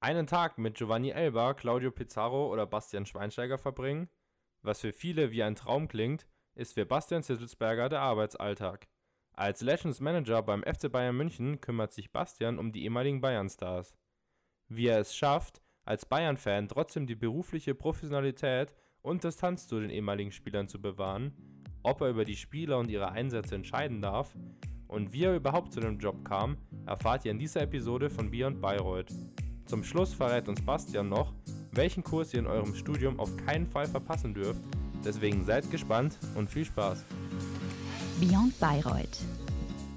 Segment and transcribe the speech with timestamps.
[0.00, 4.08] Einen Tag mit Giovanni Elba, Claudio Pizarro oder Bastian Schweinsteiger verbringen?
[4.62, 8.86] Was für viele wie ein Traum klingt, ist für Bastian Zittelsberger der Arbeitsalltag.
[9.32, 13.96] Als Legends Manager beim FC Bayern München kümmert sich Bastian um die ehemaligen Bayern-Stars.
[14.68, 18.72] Wie er es schafft, als Bayern-Fan trotzdem die berufliche Professionalität
[19.02, 21.34] und Distanz zu den ehemaligen Spielern zu bewahren,
[21.82, 24.36] ob er über die Spieler und ihre Einsätze entscheiden darf
[24.86, 26.56] und wie er überhaupt zu dem Job kam,
[26.86, 29.12] erfahrt ihr in dieser Episode von Beyond Bayreuth.
[29.68, 31.34] Zum Schluss verrät uns Bastian noch,
[31.72, 34.62] welchen Kurs ihr in eurem Studium auf keinen Fall verpassen dürft.
[35.04, 37.04] Deswegen seid gespannt und viel Spaß.
[38.18, 39.18] Beyond Bayreuth.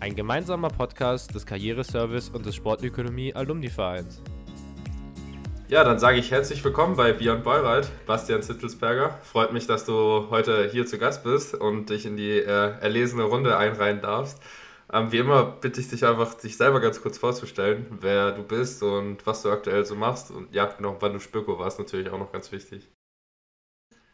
[0.02, 4.22] Ein gemeinsamer Podcast des Karriereservice und des Sportökonomie Alumni Vereins.
[5.70, 9.20] Ja, dann sage ich herzlich willkommen bei Beyond Bayreuth, Bastian Zittelsberger.
[9.24, 13.24] Freut mich, dass du heute hier zu Gast bist und dich in die äh, erlesene
[13.24, 14.42] Runde einreihen darfst.
[14.94, 18.84] Ähm, wie immer bitte ich dich einfach, dich selber ganz kurz vorzustellen, wer du bist
[18.84, 20.32] und was du aktuell so machst.
[20.32, 22.90] Und ja, noch wann du Spöko warst, natürlich auch noch ganz wichtig.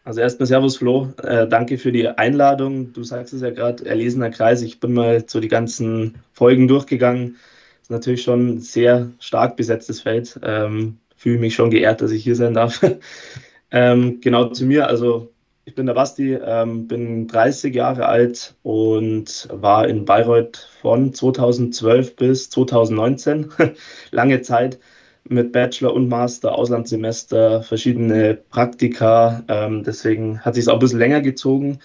[0.04, 2.94] Also erstmal Servus Flo, äh, danke für die Einladung.
[2.94, 4.62] Du sagst es ja gerade, erlesener Kreis.
[4.62, 7.38] Ich bin mal so die ganzen Folgen durchgegangen.
[7.82, 10.40] Ist natürlich schon ein sehr stark besetztes Feld.
[10.44, 12.86] Ähm, Fühle mich schon geehrt, dass ich hier sein darf.
[13.72, 15.34] ähm, genau zu mir, also
[15.68, 22.16] ich bin der Basti, ähm, bin 30 Jahre alt und war in Bayreuth von 2012
[22.16, 23.52] bis 2019.
[24.12, 24.80] Lange Zeit
[25.28, 29.44] mit Bachelor und Master, Auslandssemester, verschiedene Praktika.
[29.50, 31.80] Ähm, deswegen hat sich es auch ein bisschen länger gezogen.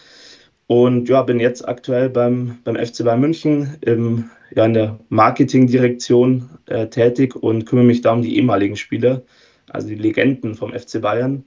[0.69, 6.51] Und ja, bin jetzt aktuell beim, beim FC Bayern München im, ja, in der Marketingdirektion
[6.67, 9.23] äh, tätig und kümmere mich da um die ehemaligen Spieler,
[9.71, 11.47] also die Legenden vom FC Bayern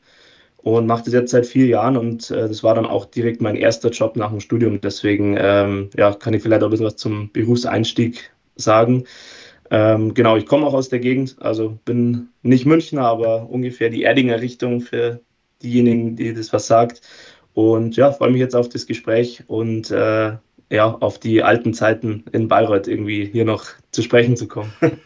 [0.66, 3.56] und mache das jetzt seit vier Jahren und äh, das war dann auch direkt mein
[3.56, 4.82] erster Job nach dem Studium.
[4.82, 9.04] Deswegen ähm, ja, kann ich vielleicht auch ein bisschen was zum Berufseinstieg sagen.
[9.70, 14.02] Ähm, genau, ich komme auch aus der Gegend, also bin nicht Münchner, aber ungefähr die
[14.02, 15.20] Erdinger Richtung für
[15.62, 17.02] diejenigen, die das was sagt.
[17.54, 20.32] Und ja, freue mich jetzt auf das Gespräch und äh,
[20.72, 24.74] ja, auf die alten Zeiten in Bayreuth irgendwie hier noch zu sprechen zu kommen.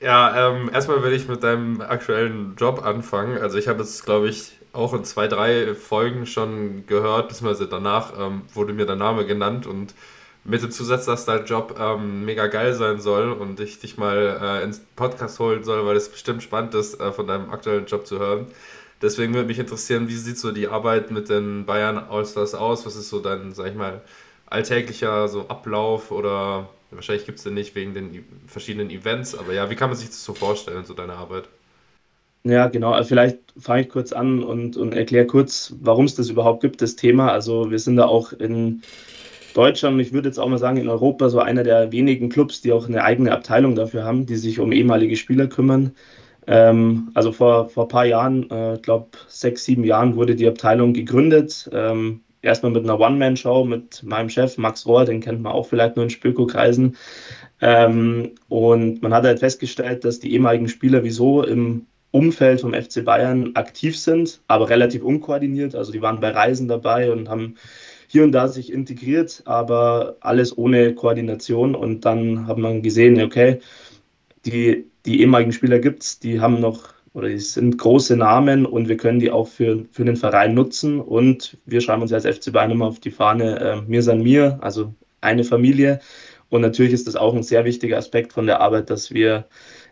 [0.00, 3.38] Ja, ähm, erstmal will ich mit deinem aktuellen Job anfangen.
[3.38, 8.12] Also ich habe jetzt, glaube ich, auch in zwei, drei Folgen schon gehört, beziehungsweise danach
[8.18, 9.94] ähm, wurde mir der Name genannt und
[10.44, 14.38] mit dem Zusatz, dass dein Job ähm, mega geil sein soll und ich dich mal
[14.42, 18.06] äh, ins Podcast holen soll, weil es bestimmt spannend ist, äh, von deinem aktuellen Job
[18.06, 18.46] zu hören.
[19.00, 22.86] Deswegen würde mich interessieren, wie sieht so die Arbeit mit den Bayern Allstars aus?
[22.86, 24.02] Was ist so dein, sag ich mal,
[24.46, 29.68] alltäglicher so Ablauf oder wahrscheinlich gibt es den nicht wegen den verschiedenen Events, aber ja,
[29.70, 31.48] wie kann man sich das so vorstellen, so deine Arbeit?
[32.46, 32.92] Ja, genau.
[32.92, 36.82] Also vielleicht fange ich kurz an und, und erkläre kurz, warum es das überhaupt gibt,
[36.82, 37.32] das Thema.
[37.32, 38.82] Also wir sind da auch in
[39.54, 42.72] Deutschland, ich würde jetzt auch mal sagen, in Europa so einer der wenigen Clubs, die
[42.72, 45.92] auch eine eigene Abteilung dafür haben, die sich um ehemalige Spieler kümmern.
[46.46, 50.48] Ähm, also vor, vor ein paar Jahren, ich äh, glaube sechs, sieben Jahren, wurde die
[50.48, 51.70] Abteilung gegründet.
[51.72, 55.96] Ähm, erstmal mit einer One-Man-Show mit meinem Chef Max Rohr, den kennt man auch vielleicht
[55.96, 56.96] nur in Spöko-Kreisen.
[57.62, 63.04] Ähm, und man hat halt festgestellt, dass die ehemaligen Spieler wieso im Umfeld vom FC
[63.04, 65.74] Bayern aktiv sind, aber relativ unkoordiniert.
[65.74, 67.56] Also die waren bei Reisen dabei und haben
[68.06, 71.74] hier und da sich integriert, aber alles ohne Koordination.
[71.74, 73.58] Und dann hat man gesehen, okay,
[74.46, 78.88] die, die ehemaligen Spieler gibt es, die haben noch oder die sind große Namen und
[78.88, 81.00] wir können die auch für, für den Verein nutzen.
[81.00, 84.58] Und wir schreiben uns als FC Bayern immer auf die Fahne, äh, mir san mir,
[84.60, 85.98] also eine Familie.
[86.48, 89.46] Und natürlich ist das auch ein sehr wichtiger Aspekt von der Arbeit, dass wir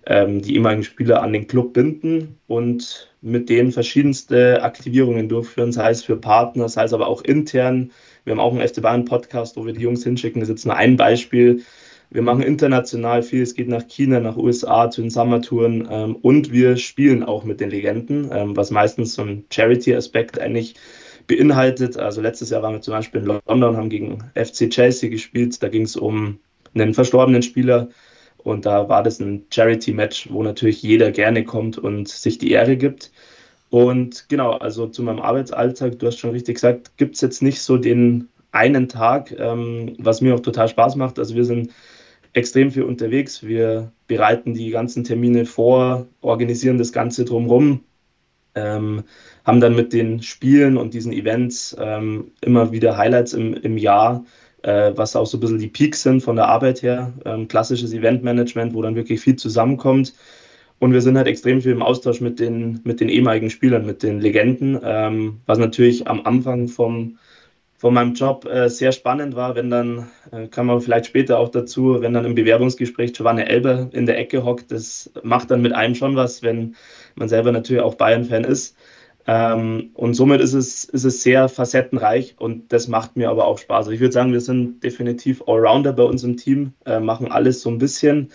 [0.07, 5.91] ähm, die ehemaligen Spieler an den Club binden und mit denen verschiedenste Aktivierungen durchführen, sei
[5.91, 7.93] es für Partner, sei es aber auch intern.
[8.25, 10.41] Wir haben auch einen FC Bayern Podcast, wo wir die Jungs hinschicken.
[10.41, 11.63] Das ist jetzt nur ein Beispiel.
[12.11, 13.43] Wir machen international viel.
[13.43, 17.61] Es geht nach China, nach USA zu den Summertouren ähm, und wir spielen auch mit
[17.61, 20.75] den Legenden, ähm, was meistens so ein Charity-Aspekt eigentlich
[21.27, 21.97] beinhaltet.
[21.97, 25.63] Also letztes Jahr waren wir zum Beispiel in London, haben gegen FC Chelsea gespielt.
[25.63, 26.39] Da ging es um
[26.75, 27.89] einen verstorbenen Spieler,
[28.45, 32.77] und da war das ein Charity-Match, wo natürlich jeder gerne kommt und sich die Ehre
[32.77, 33.13] gibt.
[33.71, 37.63] Und genau, also zu meinem Arbeitsalltag, du hast schon richtig gesagt, gibt es jetzt nicht
[37.63, 41.19] so den einen Tag, ähm, was mir auch total Spaß macht.
[41.19, 41.73] Also wir sind
[42.35, 43.43] extrem viel unterwegs.
[43.43, 47.81] Wir bereiten die ganzen Termine vor, organisieren das Ganze drumherum,
[48.55, 49.05] ähm,
[49.45, 54.25] haben dann mit den Spielen und diesen Events ähm, immer wieder Highlights im, im Jahr
[54.63, 57.13] äh, was auch so ein bisschen die Peaks sind von der Arbeit her.
[57.25, 60.15] Ähm, klassisches Eventmanagement, wo dann wirklich viel zusammenkommt.
[60.79, 64.03] Und wir sind halt extrem viel im Austausch mit den, mit den ehemaligen Spielern, mit
[64.03, 67.19] den Legenden, ähm, was natürlich am Anfang vom,
[67.77, 71.51] von meinem Job äh, sehr spannend war, wenn dann, äh, kann man vielleicht später auch
[71.51, 75.73] dazu, wenn dann im Bewerbungsgespräch Giovanni Elber in der Ecke hockt, das macht dann mit
[75.73, 76.75] einem schon was, wenn
[77.15, 78.77] man selber natürlich auch Bayern-Fan ist.
[79.27, 83.59] Ähm, und somit ist es, ist es sehr facettenreich und das macht mir aber auch
[83.59, 83.87] Spaß.
[83.87, 87.63] Also ich würde sagen, wir sind definitiv Allrounder bei uns im Team, äh, machen alles
[87.63, 88.33] so ein bisschen.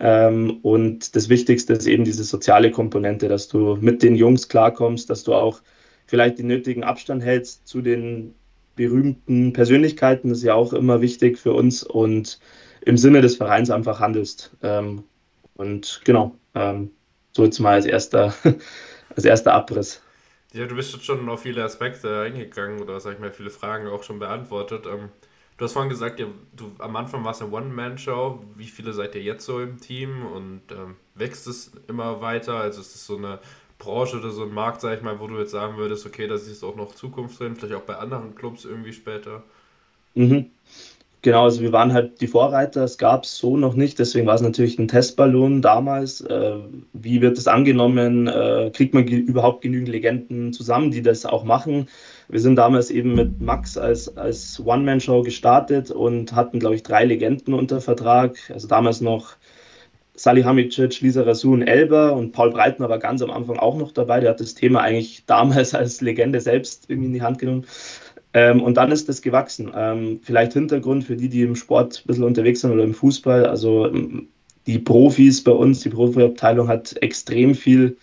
[0.00, 5.08] Ähm, und das Wichtigste ist eben diese soziale Komponente, dass du mit den Jungs klarkommst,
[5.08, 5.62] dass du auch
[6.06, 8.34] vielleicht den nötigen Abstand hältst zu den
[8.76, 12.40] berühmten Persönlichkeiten, das ist ja auch immer wichtig für uns und
[12.80, 14.50] im Sinne des Vereins einfach handelst.
[14.62, 15.04] Ähm,
[15.54, 16.90] und genau, ähm,
[17.32, 18.34] so jetzt mal als erster,
[19.16, 20.02] als erster Abriss.
[20.54, 23.88] Ja, du bist jetzt schon auf viele Aspekte eingegangen oder sag ich mal, viele Fragen
[23.88, 24.86] auch schon beantwortet.
[24.86, 25.08] Ähm,
[25.56, 28.44] du hast vorhin gesagt, ja, du am Anfang warst eine One-Man-Show.
[28.54, 32.54] Wie viele seid ihr jetzt so im Team und ähm, wächst es immer weiter?
[32.60, 33.40] Also ist es so eine
[33.78, 36.38] Branche oder so ein Markt, sag ich mal, wo du jetzt sagen würdest, okay, da
[36.38, 39.42] siehst du auch noch Zukunft drin, vielleicht auch bei anderen Clubs irgendwie später?
[40.14, 40.53] Mhm.
[41.24, 44.34] Genau, also wir waren halt die Vorreiter, es gab es so noch nicht, deswegen war
[44.34, 46.20] es natürlich ein Testballon damals.
[46.20, 46.56] Äh,
[46.92, 48.26] wie wird es angenommen?
[48.26, 51.88] Äh, kriegt man ge überhaupt genügend Legenden zusammen, die das auch machen?
[52.28, 57.06] Wir sind damals eben mit Max als, als One-Man-Show gestartet und hatten, glaube ich, drei
[57.06, 58.36] Legenden unter Vertrag.
[58.52, 59.36] Also damals noch
[60.16, 64.20] Salihamidzic, Lisa Rasun, Elber und Paul Breitner war ganz am Anfang auch noch dabei.
[64.20, 67.64] Der hat das Thema eigentlich damals als Legende selbst irgendwie in die Hand genommen.
[68.34, 69.72] Ähm, und dann ist das gewachsen.
[69.74, 73.46] Ähm, vielleicht Hintergrund für die, die im Sport ein bisschen unterwegs sind oder im Fußball.
[73.46, 74.28] Also ähm,
[74.66, 77.96] die Profis bei uns, die Profiabteilung hat extrem viel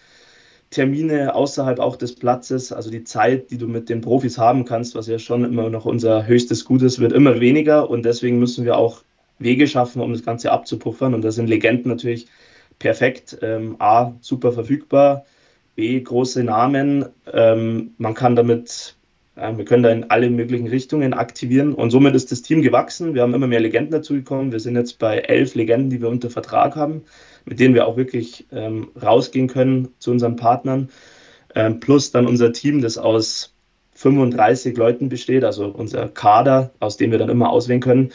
[0.69, 2.71] Termine außerhalb auch des Platzes.
[2.71, 5.85] Also die Zeit, die du mit den Profis haben kannst, was ja schon immer noch
[5.85, 7.89] unser höchstes Gut ist, wird immer weniger.
[7.89, 9.03] Und deswegen müssen wir auch
[9.37, 11.13] Wege schaffen, um das Ganze abzupuffern.
[11.13, 12.27] Und da sind Legenden natürlich
[12.79, 13.37] perfekt.
[13.41, 15.25] Ähm, A, super verfügbar.
[15.75, 17.05] B, große Namen.
[17.31, 18.95] Ähm, man kann damit,
[19.35, 21.73] wir können da in alle möglichen Richtungen aktivieren.
[21.73, 23.13] Und somit ist das Team gewachsen.
[23.13, 24.51] Wir haben immer mehr Legenden dazugekommen.
[24.51, 27.03] Wir sind jetzt bei elf Legenden, die wir unter Vertrag haben,
[27.45, 30.89] mit denen wir auch wirklich ähm, rausgehen können zu unseren Partnern.
[31.55, 33.53] Ähm, plus dann unser Team, das aus
[33.93, 38.11] 35 Leuten besteht, also unser Kader, aus dem wir dann immer auswählen können.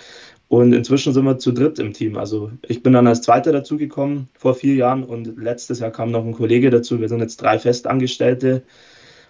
[0.49, 2.17] Und inzwischen sind wir zu dritt im Team.
[2.17, 6.25] Also ich bin dann als Zweiter dazugekommen vor vier Jahren und letztes Jahr kam noch
[6.25, 7.01] ein Kollege dazu.
[7.01, 8.63] Wir sind jetzt drei Festangestellte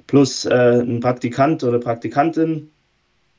[0.06, 2.70] plus äh, ein Praktikant oder Praktikantin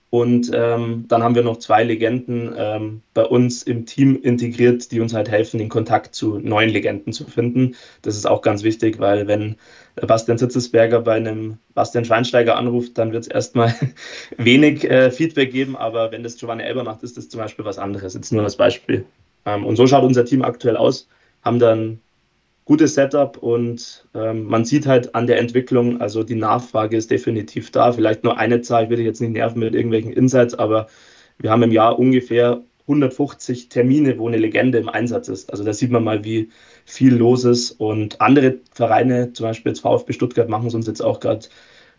[0.09, 5.01] und ähm, dann haben wir noch zwei Legenden ähm, bei uns im Team integriert, die
[5.01, 7.75] uns halt helfen, den Kontakt zu neuen Legenden zu finden.
[8.03, 9.57] Das ist auch ganz wichtig, weil wenn
[9.95, 13.75] Bastian Sitzesberger bei einem Bastian Schweinsteiger anruft, dann wird es erstmal
[14.37, 15.75] wenig äh, Feedback geben.
[15.75, 18.13] Aber wenn das Giovanni Elber macht, ist das zum Beispiel was anderes.
[18.13, 19.03] Jetzt nur als Beispiel.
[19.45, 21.09] Ähm, und so schaut unser Team aktuell aus.
[21.41, 21.99] Haben dann
[22.67, 27.71] gutes Setup und ähm, man sieht halt an der Entwicklung, also die Nachfrage ist definitiv
[27.71, 27.93] da.
[27.93, 30.87] Vielleicht nur eine Zahl, ich will jetzt nicht nerven mit irgendwelchen Insights, aber
[31.39, 35.49] wir haben im Jahr ungefähr 150 Termine, wo eine Legende im Einsatz ist.
[35.49, 36.49] Also da sieht man mal, wie
[36.85, 37.71] viel los ist.
[37.71, 41.47] Und andere Vereine, zum Beispiel jetzt VfB Stuttgart, machen es uns jetzt auch gerade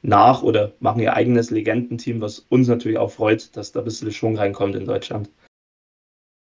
[0.03, 4.13] nach oder machen ihr eigenes Legendenteam, was uns natürlich auch freut, dass da ein bisschen
[4.13, 5.31] Schwung reinkommt in Deutschland.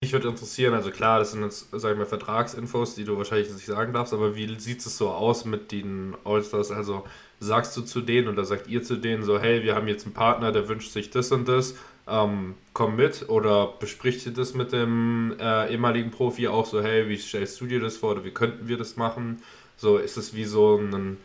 [0.03, 3.65] Mich würde interessieren, also klar, das sind jetzt, sagen wir, Vertragsinfos, die du wahrscheinlich nicht
[3.65, 6.71] sagen darfst, aber wie sieht es so aus mit den Allstars?
[6.71, 7.05] Also
[7.39, 10.13] sagst du zu denen oder sagt ihr zu denen so, hey, wir haben jetzt einen
[10.13, 14.73] Partner, der wünscht sich das und das, ähm, komm mit oder bespricht ihr das mit
[14.73, 18.31] dem äh, ehemaligen Profi auch so, hey, wie stellst du dir das vor oder wie
[18.31, 19.41] könnten wir das machen?
[19.77, 21.15] So ist es wie so ein,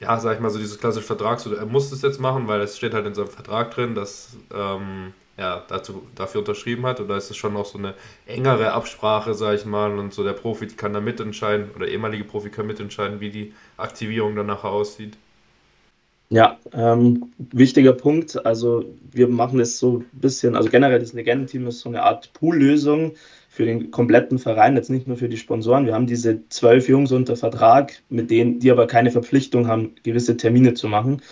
[0.00, 2.60] ja, sag ich mal, so dieses klassische Vertrag, so, er muss das jetzt machen, weil
[2.60, 7.00] es steht halt in seinem Vertrag drin, dass ähm, ja, dazu, dafür unterschrieben hat?
[7.00, 7.94] Oder ist es schon noch so eine
[8.26, 12.50] engere Absprache, sage ich mal, und so der Profi kann da mitentscheiden oder ehemalige Profi
[12.50, 15.16] kann mitentscheiden, wie die Aktivierung dann nachher aussieht?
[16.30, 18.44] Ja, ähm, wichtiger Punkt.
[18.44, 22.32] Also wir machen es so ein bisschen, also generell das Legendenteam ist so eine Art
[22.34, 23.14] Poollösung
[23.48, 25.86] für den kompletten Verein, jetzt nicht nur für die Sponsoren.
[25.86, 30.36] Wir haben diese zwölf Jungs unter Vertrag, mit denen, die aber keine Verpflichtung haben, gewisse
[30.36, 31.22] Termine zu machen.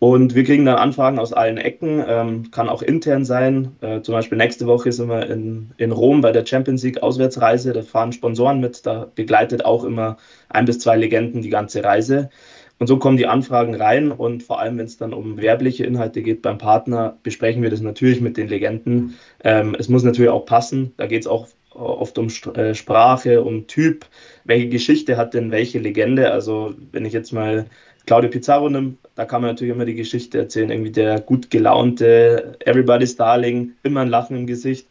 [0.00, 3.76] Und wir kriegen dann Anfragen aus allen Ecken, ähm, kann auch intern sein.
[3.80, 7.72] Äh, zum Beispiel nächste Woche sind wir in, in Rom bei der Champions League Auswärtsreise.
[7.72, 10.16] Da fahren Sponsoren mit, da begleitet auch immer
[10.48, 12.30] ein bis zwei Legenden die ganze Reise.
[12.78, 16.22] Und so kommen die Anfragen rein und vor allem, wenn es dann um werbliche Inhalte
[16.22, 19.16] geht beim Partner, besprechen wir das natürlich mit den Legenden.
[19.42, 20.92] Ähm, es muss natürlich auch passen.
[20.96, 24.06] Da geht es auch oft um äh, Sprache, um Typ.
[24.44, 26.30] Welche Geschichte hat denn welche Legende?
[26.30, 27.66] Also, wenn ich jetzt mal
[28.08, 32.56] Claudio Pizarro nimmt, da kann man natürlich immer die Geschichte erzählen, irgendwie der gut gelaunte
[32.64, 34.88] Everybody's Darling, immer ein Lachen im Gesicht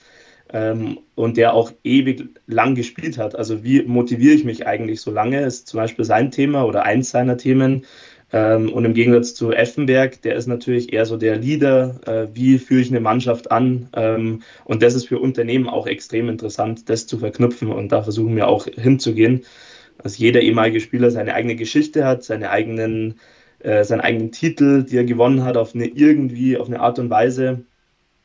[0.53, 3.35] ähm, und der auch ewig lang gespielt hat.
[3.35, 7.09] Also wie motiviere ich mich eigentlich so lange, ist zum Beispiel sein Thema oder eins
[7.09, 7.85] seiner Themen.
[8.31, 12.59] Ähm, und im Gegensatz zu Effenberg, der ist natürlich eher so der Leader, äh, wie
[12.59, 13.89] führe ich eine Mannschaft an.
[13.93, 17.71] Ähm, und das ist für Unternehmen auch extrem interessant, das zu verknüpfen.
[17.71, 19.43] Und da versuchen wir auch hinzugehen,
[20.07, 23.19] dass jeder ehemalige Spieler seine eigene Geschichte hat, seine eigenen,
[23.59, 27.09] äh, seinen eigenen Titel, die er gewonnen hat, auf eine irgendwie, auf eine Art und
[27.09, 27.65] Weise.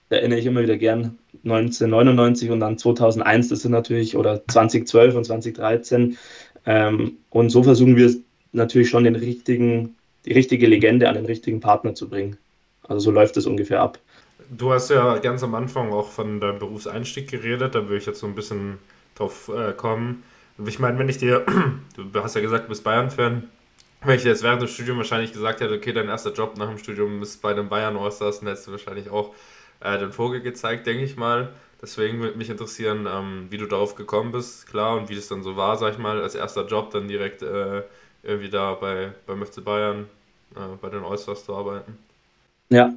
[0.08, 5.16] Da erinnere ich immer wieder gern 1999 und dann 2001, das sind natürlich, oder 2012
[5.16, 6.16] und 2013.
[6.66, 8.14] Ähm, und so versuchen wir
[8.52, 12.36] natürlich schon den richtigen, die richtige Legende an den richtigen Partner zu bringen.
[12.86, 13.98] Also so läuft es ungefähr ab.
[14.56, 18.20] Du hast ja ganz am Anfang auch von deinem Berufseinstieg geredet, da würde ich jetzt
[18.20, 18.78] so ein bisschen
[19.16, 20.22] drauf äh, kommen.
[20.66, 21.44] Ich meine, wenn ich dir,
[21.96, 23.48] du hast ja gesagt, du bist Bayern-Fan,
[24.04, 26.68] wenn ich dir jetzt während dem Studium wahrscheinlich gesagt hätte, okay, dein erster Job nach
[26.68, 29.34] dem Studium ist bei den Bayern Allstars, dann hättest du wahrscheinlich auch
[29.80, 31.50] äh, den Vogel gezeigt, denke ich mal.
[31.80, 35.42] Deswegen würde mich interessieren, ähm, wie du darauf gekommen bist, klar, und wie das dann
[35.42, 37.82] so war, sag ich mal, als erster Job dann direkt äh,
[38.22, 40.06] irgendwie da bei, beim FC Bayern,
[40.54, 41.98] äh, bei den Allstars zu arbeiten?
[42.70, 42.94] Ja,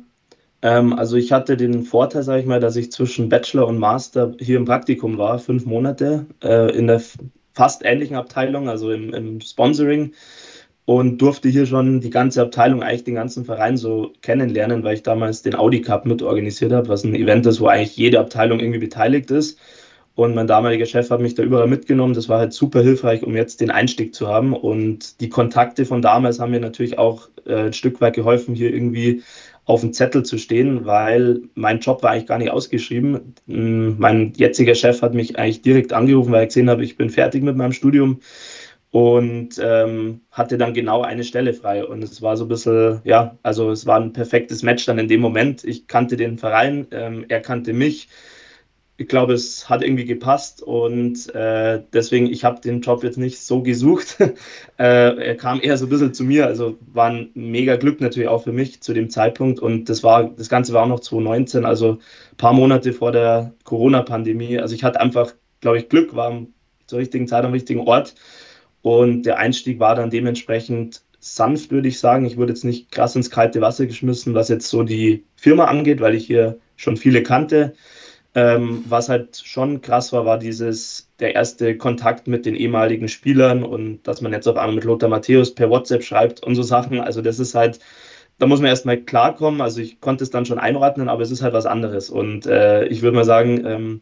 [0.61, 4.33] ähm, also ich hatte den Vorteil, sage ich mal, dass ich zwischen Bachelor und Master
[4.39, 7.01] hier im Praktikum war, fünf Monate, äh, in der
[7.55, 10.13] fast ähnlichen Abteilung, also im, im Sponsoring
[10.85, 15.03] und durfte hier schon die ganze Abteilung, eigentlich den ganzen Verein so kennenlernen, weil ich
[15.03, 18.59] damals den Audi Cup mit organisiert habe, was ein Event ist, wo eigentlich jede Abteilung
[18.59, 19.59] irgendwie beteiligt ist.
[20.13, 22.13] Und mein damaliger Chef hat mich da überall mitgenommen.
[22.13, 24.53] Das war halt super hilfreich, um jetzt den Einstieg zu haben.
[24.53, 28.73] Und die Kontakte von damals haben mir natürlich auch äh, ein Stück weit geholfen, hier
[28.73, 29.23] irgendwie
[29.65, 33.33] auf dem Zettel zu stehen, weil mein Job war eigentlich gar nicht ausgeschrieben.
[33.47, 37.09] Hm, mein jetziger Chef hat mich eigentlich direkt angerufen, weil er gesehen habe, ich bin
[37.09, 38.19] fertig mit meinem Studium
[38.91, 41.83] und ähm, hatte dann genau eine Stelle frei.
[41.83, 45.07] Und es war so ein bisschen, ja, also es war ein perfektes Match dann in
[45.07, 45.63] dem Moment.
[45.63, 48.07] Ich kannte den Verein, ähm, er kannte mich
[48.97, 53.39] ich glaube, es hat irgendwie gepasst und äh, deswegen, ich habe den Job jetzt nicht
[53.39, 54.17] so gesucht.
[54.19, 54.33] äh,
[54.77, 58.43] er kam eher so ein bisschen zu mir, also war ein mega Glück natürlich auch
[58.43, 61.91] für mich zu dem Zeitpunkt und das war, das Ganze war auch noch 2019, also
[62.31, 64.59] ein paar Monate vor der Corona-Pandemie.
[64.59, 66.45] Also ich hatte einfach, glaube ich, Glück, war
[66.87, 68.15] zur richtigen Zeit am richtigen Ort
[68.81, 72.25] und der Einstieg war dann dementsprechend sanft, würde ich sagen.
[72.25, 75.99] Ich wurde jetzt nicht krass ins kalte Wasser geschmissen, was jetzt so die Firma angeht,
[75.99, 77.73] weil ich hier schon viele kannte.
[78.35, 83.63] Ähm, was halt schon krass war, war dieses, der erste Kontakt mit den ehemaligen Spielern
[83.63, 86.99] und dass man jetzt auf einmal mit Lothar Matthäus per WhatsApp schreibt und so Sachen.
[86.99, 87.79] Also das ist halt,
[88.37, 89.61] da muss man erstmal klarkommen.
[89.61, 92.09] Also ich konnte es dann schon einordnen, aber es ist halt was anderes.
[92.09, 94.01] Und äh, ich würde mal sagen, ähm,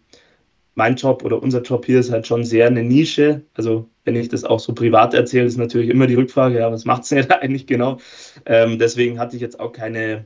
[0.75, 3.43] mein Job oder unser Job hier ist halt schon sehr eine Nische.
[3.53, 6.85] Also wenn ich das auch so privat erzähle, ist natürlich immer die Rückfrage, ja, was
[6.85, 7.97] macht es denn da eigentlich genau?
[8.45, 10.25] Ähm, deswegen hatte ich jetzt auch keine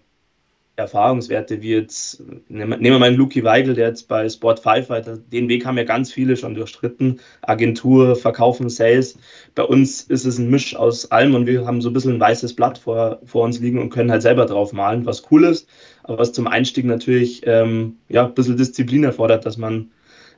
[0.77, 5.17] Erfahrungswerte wie jetzt, nehmen wir mal einen Luki Weigel, der jetzt bei Sport 5 weiter,
[5.17, 7.19] den Weg haben ja ganz viele schon durchstritten.
[7.41, 9.17] Agentur, Verkaufen, Sales.
[9.55, 12.19] Bei uns ist es ein Misch aus allem und wir haben so ein bisschen ein
[12.19, 15.67] weißes Blatt vor, vor uns liegen und können halt selber drauf malen, was cool ist,
[16.03, 19.89] aber was zum Einstieg natürlich ähm, ja, ein bisschen Disziplin erfordert, dass man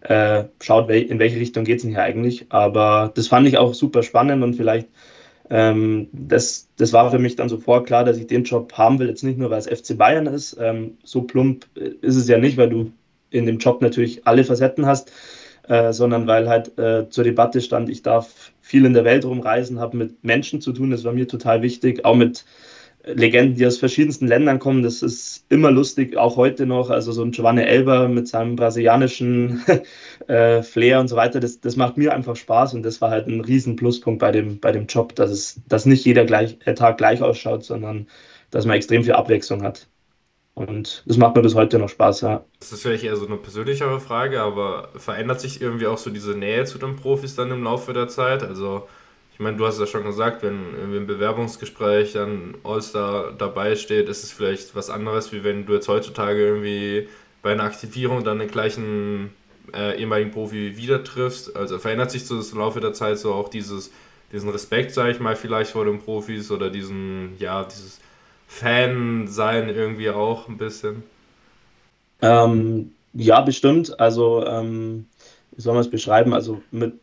[0.01, 2.45] äh, schaut, in welche Richtung geht es denn hier eigentlich.
[2.47, 4.87] Aber das fand ich auch super spannend und vielleicht
[5.49, 9.07] ähm, das, das war für mich dann sofort klar, dass ich den Job haben will.
[9.07, 10.57] Jetzt nicht nur, weil es FC Bayern ist.
[10.59, 12.91] Ähm, so plump ist es ja nicht, weil du
[13.31, 15.11] in dem Job natürlich alle Facetten hast,
[15.67, 19.79] äh, sondern weil halt äh, zur Debatte stand, ich darf viel in der Welt rumreisen,
[19.79, 20.91] habe mit Menschen zu tun.
[20.91, 22.45] Das war mir total wichtig, auch mit
[23.05, 24.83] Legenden, die aus verschiedensten Ländern kommen.
[24.83, 26.89] Das ist immer lustig, auch heute noch.
[26.89, 29.63] Also so ein Giovanni Elber mit seinem brasilianischen
[30.27, 33.27] äh, Flair und so weiter, das, das macht mir einfach Spaß und das war halt
[33.27, 36.73] ein riesen Pluspunkt bei dem, bei dem Job, dass, es, dass nicht jeder gleich, äh,
[36.73, 38.07] Tag gleich ausschaut, sondern
[38.51, 39.87] dass man extrem viel Abwechslung hat.
[40.55, 42.43] Und das macht mir bis heute noch Spaß, ja.
[42.59, 46.31] Das ist vielleicht eher so eine persönlichere Frage, aber verändert sich irgendwie auch so diese
[46.37, 48.43] Nähe zu den Profis dann im Laufe der Zeit?
[48.43, 48.85] Also
[49.39, 54.09] ich meine, du hast es ja schon gesagt, wenn im Bewerbungsgespräch dann All-Star dabei steht,
[54.09, 57.07] ist es vielleicht was anderes, wie wenn du jetzt heutzutage irgendwie
[57.41, 59.29] bei einer Aktivierung dann den gleichen
[59.73, 61.55] äh, ehemaligen Profi wieder triffst.
[61.55, 63.91] Also verändert sich so im Laufe der Zeit so auch dieses,
[64.33, 68.01] diesen Respekt, sage ich mal, vielleicht vor den Profis oder diesen, ja, dieses
[68.49, 71.03] Fan-Sein irgendwie auch ein bisschen?
[72.21, 74.01] Ähm, ja, bestimmt.
[74.01, 75.05] Also, ähm,
[75.55, 76.33] wie soll man es beschreiben?
[76.33, 76.95] Also mit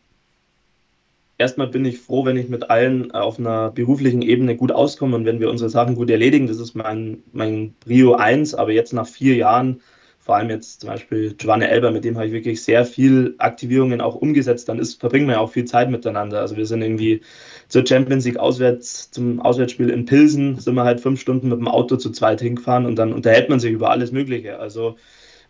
[1.38, 5.16] erstmal bin ich froh, wenn ich mit allen äh, auf einer beruflichen Ebene gut auskomme
[5.16, 6.47] und wenn wir unsere Sachen gut erledigen.
[6.47, 9.81] Das ist mein, mein Brio 1, aber jetzt nach vier Jahren,
[10.19, 14.00] vor allem jetzt zum Beispiel Giovanni Elber, mit dem habe ich wirklich sehr viel Aktivierungen
[14.00, 16.40] auch umgesetzt, dann ist, verbringen wir ja auch viel Zeit miteinander.
[16.40, 17.21] Also wir sind irgendwie
[17.69, 21.69] zur Champions League auswärts, zum Auswärtsspiel in Pilsen, sind wir halt fünf Stunden mit dem
[21.69, 24.59] Auto zu zweit hingefahren und dann unterhält man sich über alles Mögliche.
[24.59, 24.97] Also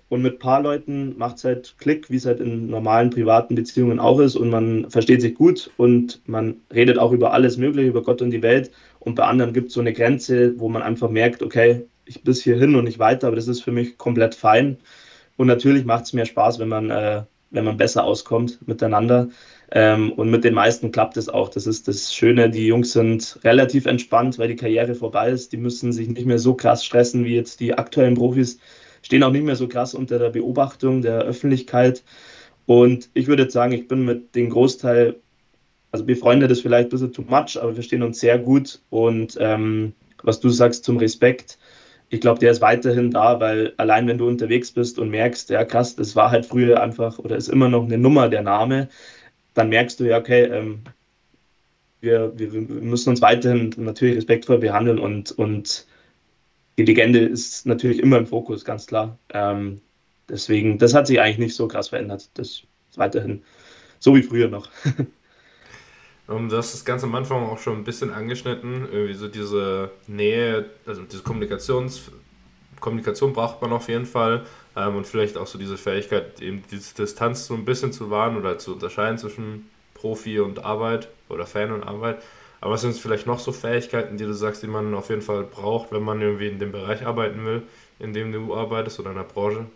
[0.08, 3.56] und mit ein paar Leuten macht es halt Klick, wie es halt in normalen privaten
[3.56, 4.36] Beziehungen auch ist.
[4.36, 8.30] Und man versteht sich gut und man redet auch über alles Mögliche, über Gott und
[8.30, 8.70] die Welt.
[9.00, 12.42] Und bei anderen gibt es so eine Grenze, wo man einfach merkt, okay, ich bis
[12.42, 14.78] hierhin und nicht weiter, aber das ist für mich komplett fein.
[15.36, 19.28] Und natürlich macht es mehr Spaß, wenn man, äh, wenn man besser auskommt miteinander.
[19.72, 21.48] Ähm, und mit den meisten klappt es auch.
[21.48, 22.48] Das ist das Schöne.
[22.48, 25.52] Die Jungs sind relativ entspannt, weil die Karriere vorbei ist.
[25.52, 28.60] Die müssen sich nicht mehr so krass stressen wie jetzt die aktuellen Profis.
[29.06, 32.02] Stehen auch nicht mehr so krass unter der Beobachtung der Öffentlichkeit.
[32.66, 35.14] Und ich würde jetzt sagen, ich bin mit dem Großteil,
[35.92, 38.80] also befreundet ist vielleicht ein bisschen too much, aber wir stehen uns sehr gut.
[38.90, 39.92] Und ähm,
[40.25, 41.56] was du sagst zum Respekt,
[42.08, 45.64] ich glaube, der ist weiterhin da, weil allein wenn du unterwegs bist und merkst, ja
[45.64, 48.88] krass, das war halt früher einfach oder ist immer noch eine Nummer der Name,
[49.54, 50.80] dann merkst du ja, okay, ähm,
[52.00, 55.86] wir, wir, wir, müssen uns weiterhin natürlich respektvoll behandeln und, und
[56.78, 59.18] die Legende ist natürlich immer im Fokus, ganz klar.
[59.33, 59.80] Ähm,
[60.28, 62.28] deswegen, das hat sich eigentlich nicht so krass verändert.
[62.35, 62.66] Das ist
[62.97, 63.42] weiterhin
[63.99, 64.68] so wie früher noch.
[66.26, 69.28] Um, ähm, du hast das Ganze am Anfang auch schon ein bisschen angeschnitten, irgendwie so
[69.28, 72.11] diese Nähe, also diese Kommunikations,
[72.80, 74.45] Kommunikation braucht man auf jeden Fall
[74.76, 78.37] ähm, und vielleicht auch so diese Fähigkeit, eben diese Distanz so ein bisschen zu wahren
[78.37, 82.23] oder zu unterscheiden zwischen Profi und Arbeit oder Fan und Arbeit.
[82.60, 85.92] Aber sind vielleicht noch so Fähigkeiten, die du sagst, die man auf jeden Fall braucht,
[85.92, 87.62] wenn man irgendwie in dem Bereich arbeiten will,
[87.98, 89.66] in dem du arbeitest oder in der Branche?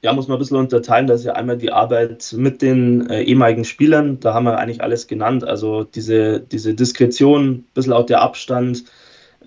[0.00, 1.08] Ja, muss man ein bisschen unterteilen.
[1.08, 4.20] Das ist ja einmal die Arbeit mit den äh, ehemaligen Spielern.
[4.20, 5.42] Da haben wir eigentlich alles genannt.
[5.42, 8.84] Also diese, diese Diskretion, ein bisschen auch der Abstand,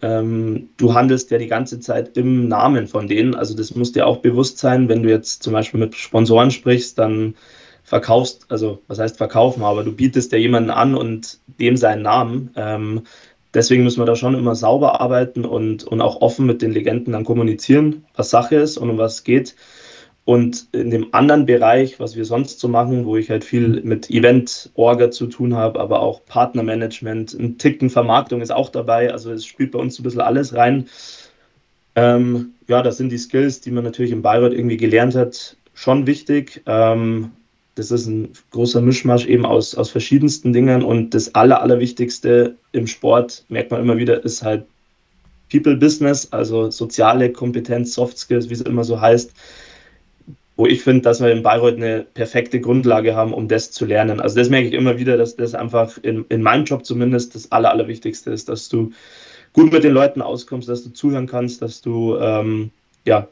[0.02, 3.34] ähm, du handelst ja die ganze Zeit im Namen von denen.
[3.34, 7.00] Also das muss dir auch bewusst sein, wenn du jetzt zum Beispiel mit Sponsoren sprichst,
[7.00, 7.36] dann
[7.92, 12.52] verkaufst, also was heißt verkaufen, aber du bietest ja jemanden an und dem seinen Namen.
[12.56, 13.02] Ähm,
[13.54, 17.12] deswegen müssen wir da schon immer sauber arbeiten und, und auch offen mit den Legenden
[17.12, 19.58] dann kommunizieren, was Sache ist und um was es geht.
[20.24, 24.10] Und in dem anderen Bereich, was wir sonst so machen, wo ich halt viel mit
[24.10, 29.12] Event-Orga zu tun habe, aber auch Partnermanagement, ein Ticken Vermarktung ist auch dabei.
[29.12, 30.88] Also es spielt bei uns so ein bisschen alles rein.
[31.96, 36.08] Ähm, ja, das sind die Skills, die man natürlich in Bayreuth irgendwie gelernt hat, schon
[36.08, 36.62] wichtig.
[36.68, 37.32] Ähm,
[37.90, 40.84] das ist ein großer Mischmasch eben aus, aus verschiedensten Dingen.
[40.84, 44.66] Und das Aller, Allerwichtigste im Sport, merkt man immer wieder, ist halt
[45.52, 49.34] People Business, also soziale Kompetenz, Soft Skills, wie es immer so heißt
[50.62, 54.20] wo ich finde, dass wir in Bayreuth eine perfekte Grundlage haben, um das zu lernen.
[54.20, 57.52] Also das merke ich immer wieder, dass das einfach in, in meinem Job zumindest das
[57.52, 58.92] Aller, Allerwichtigste ist, dass du
[59.54, 62.70] gut mit den Leuten auskommst, dass du zuhören kannst, dass du ähm,
[63.06, 63.28] ja,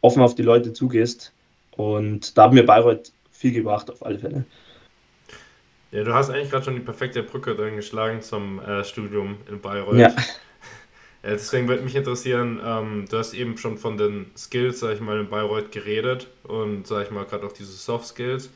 [0.00, 1.32] offen auf die Leute zugehst.
[1.76, 4.44] Und da haben wir Bayreuth viel gebracht, auf alle Fälle.
[5.92, 9.60] Ja, du hast eigentlich gerade schon die perfekte Brücke drin geschlagen zum äh, Studium in
[9.60, 9.98] Bayreuth.
[9.98, 10.08] Ja.
[10.08, 10.14] Ja,
[11.30, 15.18] deswegen würde mich interessieren, ähm, du hast eben schon von den Skills, sag ich mal,
[15.18, 18.50] in Bayreuth geredet und, sag ich mal, gerade auch diese Soft Skills.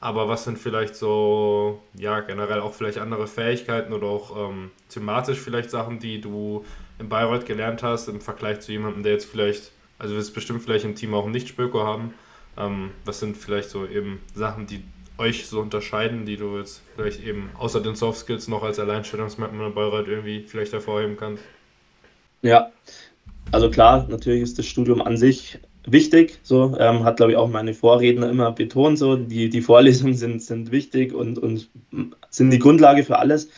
[0.00, 5.38] Aber was sind vielleicht so, ja, generell auch vielleicht andere Fähigkeiten oder auch ähm, thematisch
[5.38, 6.64] vielleicht Sachen, die du
[6.98, 10.86] in Bayreuth gelernt hast im Vergleich zu jemandem, der jetzt vielleicht, also wirst bestimmt vielleicht
[10.86, 12.14] im Team auch einen Nicht-Spöko haben.
[12.56, 14.82] Ähm, was sind vielleicht so eben Sachen, die
[15.18, 19.68] euch so unterscheiden, die du jetzt vielleicht eben außer den Soft Skills noch als Alleinstellungsmerkmal
[19.68, 21.42] in Bayreuth irgendwie vielleicht hervorheben kannst?
[22.42, 22.72] Ja,
[23.50, 26.38] also klar, natürlich ist das Studium an sich wichtig.
[26.42, 28.98] So ähm, hat, glaube ich, auch meine Vorredner immer betont.
[28.98, 31.68] So die, die Vorlesungen sind, sind wichtig und, und
[32.30, 33.48] sind die Grundlage für alles.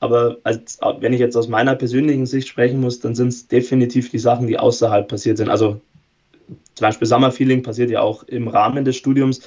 [0.00, 4.10] Aber als, wenn ich jetzt aus meiner persönlichen Sicht sprechen muss, dann sind es definitiv
[4.10, 5.48] die Sachen, die außerhalb passiert sind.
[5.48, 5.80] Also
[6.74, 9.40] zum Beispiel Summer Feeling passiert ja auch im Rahmen des Studiums.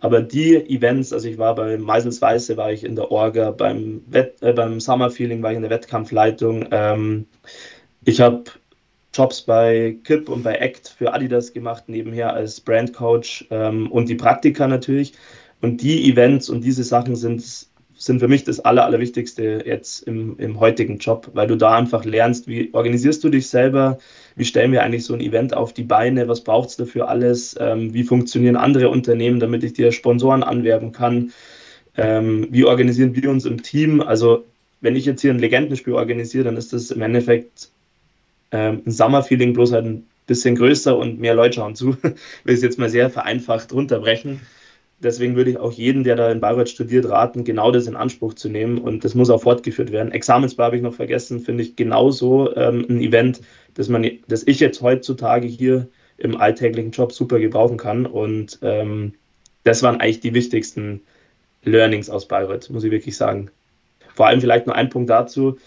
[0.00, 4.02] Aber die Events, also ich war bei Meisels Weiße, war ich in der Orga, beim,
[4.06, 6.68] Wett, äh, beim Summer Feeling war ich in der Wettkampfleitung.
[6.70, 7.26] Ähm,
[8.04, 8.44] ich habe
[9.12, 14.14] Jobs bei Kip und bei Act für Adidas gemacht, nebenher als Brandcoach ähm, und die
[14.14, 15.14] Praktika natürlich.
[15.60, 17.66] Und die Events und diese Sachen sind,
[17.98, 22.04] sind für mich das Aller, Allerwichtigste jetzt im, im heutigen Job, weil du da einfach
[22.04, 23.98] lernst, wie organisierst du dich selber,
[24.36, 27.56] wie stellen wir eigentlich so ein Event auf die Beine, was braucht es dafür alles,
[27.58, 31.32] ähm, wie funktionieren andere Unternehmen, damit ich dir Sponsoren anwerben kann,
[31.96, 34.00] ähm, wie organisieren wir uns im Team.
[34.00, 34.44] Also
[34.80, 37.70] wenn ich jetzt hier ein Legendenspiel organisiere, dann ist das im Endeffekt
[38.52, 41.96] ähm, ein Summer-Feeling bloß halt ein bisschen größer und mehr Leute schauen zu.
[42.44, 44.40] will es jetzt mal sehr vereinfacht runterbrechen.
[45.00, 48.34] Deswegen würde ich auch jeden, der da in Bayreuth studiert, raten, genau das in Anspruch
[48.34, 50.10] zu nehmen und das muss auch fortgeführt werden.
[50.10, 53.40] Examensbar habe ich noch vergessen, finde ich genauso ähm, ein Event,
[53.74, 59.14] das, man, das ich jetzt heutzutage hier im alltäglichen Job super gebrauchen kann und ähm,
[59.62, 61.02] das waren eigentlich die wichtigsten
[61.62, 63.50] Learnings aus Bayreuth, muss ich wirklich sagen.
[64.14, 65.58] Vor allem vielleicht noch ein Punkt dazu,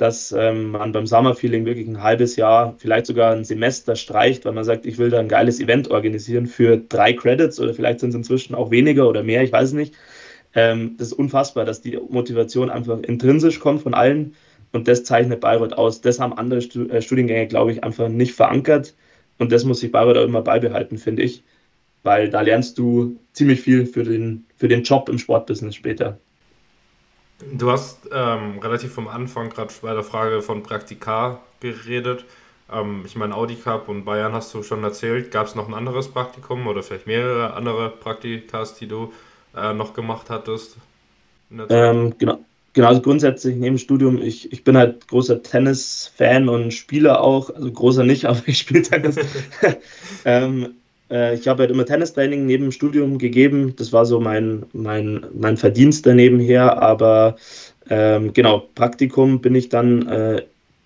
[0.00, 4.52] dass ähm, man beim Summerfeeling wirklich ein halbes Jahr, vielleicht sogar ein Semester streicht, weil
[4.52, 8.08] man sagt, ich will da ein geiles Event organisieren für drei Credits oder vielleicht sind
[8.10, 9.94] es inzwischen auch weniger oder mehr, ich weiß nicht.
[10.54, 14.36] Ähm, das ist unfassbar, dass die Motivation einfach intrinsisch kommt von allen
[14.72, 16.00] und das zeichnet Bayreuth aus.
[16.00, 18.94] Das haben andere äh, Studiengänge, glaube ich, einfach nicht verankert
[19.38, 21.42] und das muss sich Bayreuth auch immer beibehalten, finde ich,
[22.04, 26.18] weil da lernst du ziemlich viel für den, für den Job im Sportbusiness später.
[27.52, 32.24] Du hast ähm, relativ vom Anfang gerade bei der Frage von Praktika geredet.
[32.70, 35.30] Ähm, ich meine, Audi Cup und Bayern hast du schon erzählt.
[35.30, 39.12] Gab es noch ein anderes Praktikum oder vielleicht mehrere andere Praktikas, die du
[39.56, 40.76] äh, noch gemacht hattest?
[41.68, 42.38] Ähm, genau.
[42.72, 47.72] Genau, also grundsätzlich neben Studium, ich, ich bin halt großer Tennis-Fan und Spieler auch, also
[47.72, 49.16] großer nicht, aber ich spiele Tennis.
[50.24, 50.68] ähm, äh,
[51.10, 53.74] ich habe halt immer Tennistraining neben dem Studium gegeben.
[53.76, 56.80] Das war so mein, mein, mein Verdienst danebenher.
[56.80, 57.36] Aber
[57.88, 60.42] ähm, genau, Praktikum bin ich dann äh,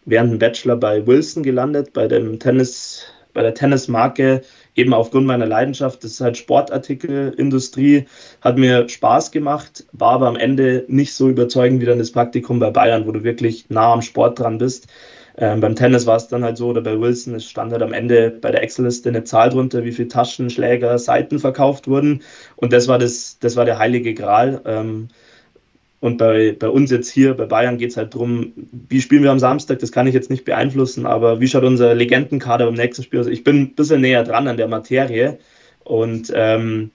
[0.06, 4.42] während dem Bachelor bei Wilson gelandet, bei dem Tennis, bei der Tennismarke,
[4.74, 6.02] eben aufgrund meiner Leidenschaft.
[6.04, 8.06] Das ist halt Sportartikelindustrie,
[8.40, 12.58] hat mir Spaß gemacht, war aber am Ende nicht so überzeugend wie dann das Praktikum
[12.58, 14.88] bei Bayern, wo du wirklich nah am Sport dran bist.
[15.36, 17.92] Ähm, beim Tennis war es dann halt so, oder bei Wilson, es stand halt am
[17.92, 22.22] Ende bei der Excel-Liste eine Zahl drunter, wie viele Taschen, Schläger, Seiten verkauft wurden.
[22.56, 24.60] Und das war, das, das war der heilige Gral.
[24.64, 25.08] Ähm,
[26.00, 28.52] und bei, bei uns jetzt hier, bei Bayern, geht es halt darum,
[28.88, 31.94] wie spielen wir am Samstag, das kann ich jetzt nicht beeinflussen, aber wie schaut unser
[31.94, 33.26] Legendenkader beim nächsten Spiel aus?
[33.26, 35.38] Ich bin ein bisschen näher dran an der Materie
[35.82, 36.90] und ähm,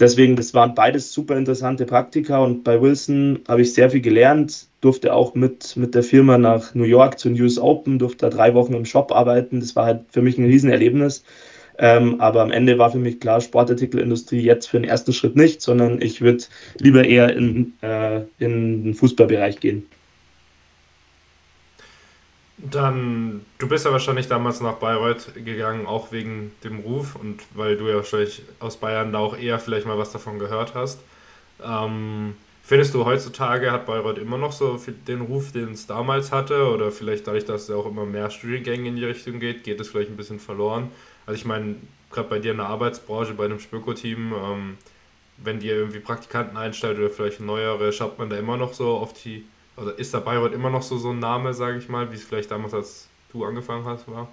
[0.00, 4.66] deswegen, das waren beides super interessante Praktika und bei Wilson habe ich sehr viel gelernt,
[4.80, 8.54] durfte auch mit, mit der Firma nach New York zu News Open, durfte da drei
[8.54, 9.60] Wochen im Shop arbeiten.
[9.60, 11.24] Das war halt für mich ein Riesenerlebnis.
[11.80, 15.62] Ähm, aber am Ende war für mich klar, Sportartikelindustrie jetzt für den ersten Schritt nicht,
[15.62, 16.44] sondern ich würde
[16.80, 19.86] lieber eher in, äh, in den Fußballbereich gehen.
[22.60, 27.76] Dann, du bist ja wahrscheinlich damals nach Bayreuth gegangen, auch wegen dem Ruf und weil
[27.76, 30.98] du ja wahrscheinlich aus Bayern da auch eher vielleicht mal was davon gehört hast.
[31.64, 36.68] Ähm, findest du heutzutage hat Bayreuth immer noch so den Ruf, den es damals hatte?
[36.72, 39.88] Oder vielleicht dadurch, dass es auch immer mehr Studiengänge in die Richtung geht, geht es
[39.88, 40.90] vielleicht ein bisschen verloren?
[41.26, 41.76] Also ich meine,
[42.10, 44.78] gerade bei dir in der Arbeitsbranche, bei einem Spöko-Team, ähm,
[45.36, 49.12] wenn dir irgendwie Praktikanten einstellt oder vielleicht neuere, schaut man da immer noch so auf
[49.12, 49.44] die
[49.78, 52.24] also ist der Bayreuth immer noch so, so ein Name, sage ich mal, wie es
[52.24, 54.28] vielleicht damals, als du angefangen hast, war?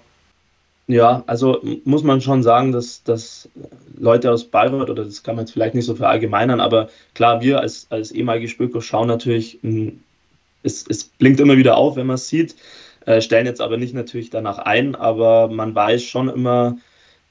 [0.88, 3.48] Ja, also muss man schon sagen, dass, dass
[3.98, 7.60] Leute aus Bayreuth, oder das kann man jetzt vielleicht nicht so verallgemeinern, aber klar, wir
[7.60, 9.58] als, als ehemalige Spöko schauen natürlich,
[10.62, 12.54] es, es blinkt immer wieder auf, wenn man es sieht,
[13.04, 16.76] äh, stellen jetzt aber nicht natürlich danach ein, aber man weiß schon immer,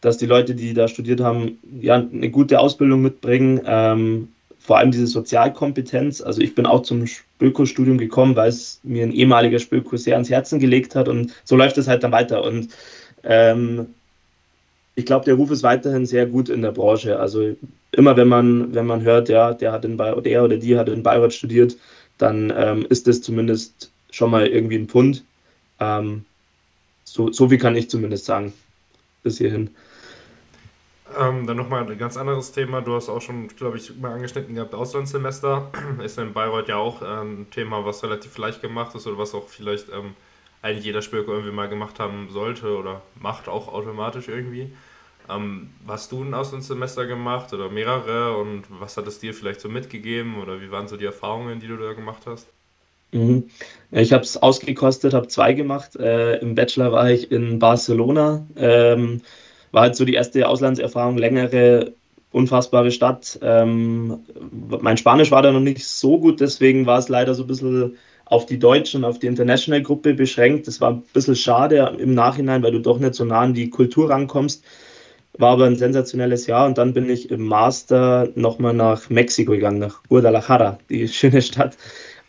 [0.02, 4.30] dass die Leute, die da studiert haben, ja, eine gute Ausbildung mitbringen, ähm,
[4.66, 6.22] vor allem diese Sozialkompetenz.
[6.22, 10.30] Also ich bin auch zum Spöko-Studium gekommen, weil es mir ein ehemaliger Spöko sehr ans
[10.30, 12.44] Herzen gelegt hat und so läuft es halt dann weiter.
[12.44, 12.70] Und
[13.24, 13.88] ähm,
[14.96, 17.20] ich glaube, der Ruf ist weiterhin sehr gut in der Branche.
[17.20, 17.56] Also
[17.92, 20.90] immer wenn man, wenn man hört, ja, der hat in Bayreuth, der oder die hat
[20.90, 21.78] in Bayreuth studiert,
[22.18, 25.24] dann ähm, ist das zumindest schon mal irgendwie ein Pfund.
[25.80, 26.26] Ähm,
[27.04, 28.54] so, so viel kann ich zumindest sagen
[29.22, 29.70] bis hierhin.
[31.20, 32.82] Ähm, dann nochmal ein ganz anderes Thema.
[32.82, 35.72] Du hast auch schon, glaube ich, mal angeschnitten gehabt, Auslandssemester.
[36.04, 39.36] Ist in Bayreuth ja auch ähm, ein Thema, was relativ leicht gemacht ist oder was
[39.36, 40.16] auch vielleicht ähm,
[40.64, 44.72] eigentlich jeder Spöker irgendwie mal gemacht haben sollte oder macht auch automatisch irgendwie.
[45.30, 49.70] Ähm, hast du ein Auslandssemester gemacht oder mehrere und was hat es dir vielleicht so
[49.70, 52.48] mitgegeben oder wie waren so die Erfahrungen, die du da gemacht hast?
[53.12, 53.50] Mhm.
[53.92, 55.96] Ich habe es ausgekostet, habe zwei gemacht.
[55.96, 58.46] Äh, Im Bachelor war ich in Barcelona.
[58.58, 59.22] Ähm,
[59.76, 61.92] war halt so die erste Auslandserfahrung, längere,
[62.32, 63.38] unfassbare Stadt.
[63.42, 64.20] Ähm,
[64.70, 67.98] mein Spanisch war da noch nicht so gut, deswegen war es leider so ein bisschen
[68.24, 70.68] auf die Deutschen, auf die International-Gruppe beschränkt.
[70.68, 73.70] Das war ein bisschen schade im Nachhinein, weil du doch nicht so nah an die
[73.70, 74.64] Kultur rankommst.
[75.38, 79.80] War aber ein sensationelles Jahr und dann bin ich im Master nochmal nach Mexiko gegangen,
[79.80, 81.76] nach Guadalajara, die schöne Stadt.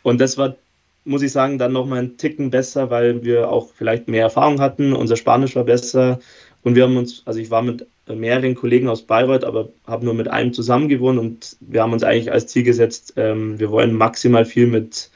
[0.02, 0.56] Und das war,
[1.04, 4.92] muss ich sagen, dann nochmal ein Ticken besser, weil wir auch vielleicht mehr Erfahrung hatten.
[4.92, 6.18] Unser Spanisch war besser
[6.66, 10.14] und wir haben uns, also ich war mit mehreren Kollegen aus Bayreuth, aber habe nur
[10.14, 13.94] mit einem zusammen gewohnt und wir haben uns eigentlich als Ziel gesetzt, ähm, wir wollen
[13.94, 15.12] maximal viel mit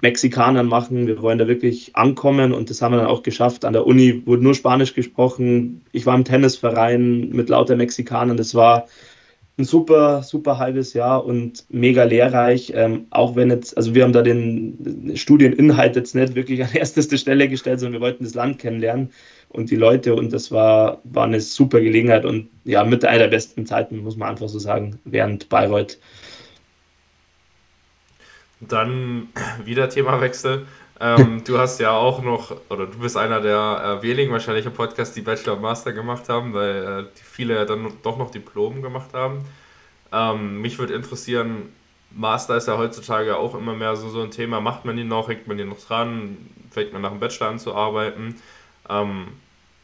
[0.00, 3.66] Mexikanern machen, wir wollen da wirklich ankommen und das haben wir dann auch geschafft.
[3.66, 5.82] An der Uni wurde nur Spanisch gesprochen.
[5.92, 8.38] Ich war im Tennisverein mit lauter Mexikanern.
[8.38, 8.86] Das war
[9.58, 12.72] ein super, super halbes Jahr und mega lehrreich.
[12.74, 17.18] Ähm, auch wenn jetzt, also wir haben da den Studieninhalt jetzt nicht wirklich an ersteste
[17.18, 19.10] Stelle gestellt, sondern wir wollten das Land kennenlernen
[19.52, 23.28] und die Leute und das war, war eine super Gelegenheit und ja, mit einer der
[23.28, 25.98] besten Zeiten, muss man einfach so sagen, während Bayreuth.
[28.60, 29.28] Dann
[29.64, 30.66] wieder Themawechsel.
[31.00, 34.72] ähm, du hast ja auch noch, oder du bist einer der äh, wenigen wahrscheinlich im
[34.72, 38.82] Podcast, die Bachelor und Master gemacht haben, weil äh, viele ja dann doch noch Diplom
[38.82, 39.44] gemacht haben.
[40.12, 41.72] Ähm, mich würde interessieren,
[42.14, 44.60] Master ist ja heutzutage auch immer mehr so, so ein Thema.
[44.60, 46.36] Macht man ihn noch, hängt man ihn noch dran,
[46.70, 48.36] fängt man nach dem Bachelor an zu arbeiten?
[48.88, 49.28] Ähm,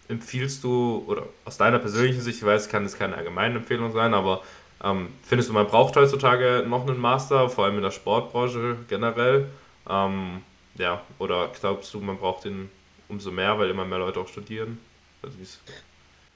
[0.09, 4.15] empfiehlst du, oder aus deiner persönlichen Sicht, ich weiß, kann es keine allgemeine Empfehlung sein,
[4.15, 4.43] aber
[4.83, 9.49] ähm, findest du, man braucht heutzutage noch einen Master, vor allem in der Sportbranche generell?
[9.89, 10.43] Ähm,
[10.77, 12.71] ja, oder glaubst du, man braucht ihn
[13.09, 14.79] umso mehr, weil immer mehr Leute auch studieren?
[15.23, 15.37] Also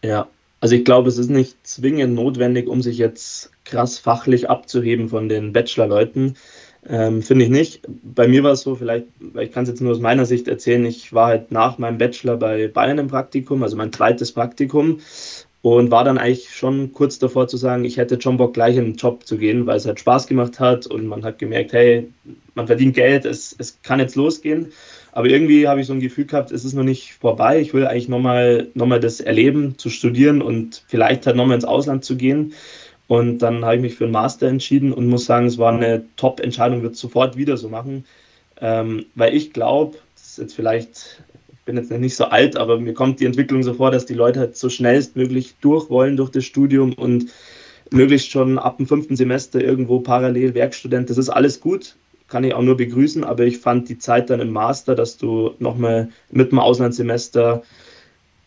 [0.03, 0.29] ja,
[0.61, 5.29] also ich glaube, es ist nicht zwingend notwendig, um sich jetzt krass fachlich abzuheben von
[5.29, 6.37] den Bachelor-Leuten.
[6.89, 7.87] Ähm, Finde ich nicht.
[8.03, 10.49] Bei mir war es so, vielleicht, weil ich kann es jetzt nur aus meiner Sicht
[10.49, 14.99] erzählen, ich war halt nach meinem Bachelor bei Bayern im Praktikum, also mein zweites Praktikum
[15.63, 18.85] und war dann eigentlich schon kurz davor zu sagen, ich hätte schon Bock, gleich in
[18.85, 22.09] den Job zu gehen, weil es halt Spaß gemacht hat und man hat gemerkt, hey,
[22.57, 24.73] man verdient Geld, es, es kann jetzt losgehen.
[25.13, 27.61] Aber irgendwie habe ich so ein Gefühl gehabt, es ist noch nicht vorbei.
[27.61, 31.65] Ich will eigentlich nochmal noch mal das erleben, zu studieren und vielleicht halt nochmal ins
[31.65, 32.55] Ausland zu gehen.
[33.09, 36.05] Und dann habe ich mich für einen Master entschieden und muss sagen, es war eine
[36.17, 38.05] Top-Entscheidung, wird sofort wieder so machen.
[38.61, 41.23] Ähm, weil ich glaube, das ist jetzt vielleicht
[41.65, 44.41] bin jetzt nicht so alt, aber mir kommt die Entwicklung so vor, dass die Leute
[44.41, 47.27] halt so schnellstmöglich durch wollen durch das Studium und
[47.91, 51.11] möglichst schon ab dem fünften Semester irgendwo parallel Werkstudent.
[51.11, 51.97] Das ist alles gut,
[52.29, 55.53] kann ich auch nur begrüßen, aber ich fand die Zeit dann im Master, dass du
[55.59, 57.63] nochmal mit dem Auslandssemester